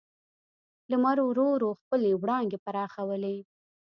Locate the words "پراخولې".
2.65-3.37